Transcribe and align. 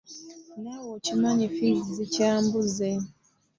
Naawe 0.61 0.89
okimanyi 0.97 1.45
ffiizi 1.53 1.91
zikyambuze. 1.97 2.89